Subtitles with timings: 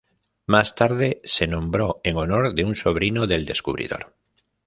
[0.47, 4.15] Más tarde, se nombró en honor de un sobrino del descubridor.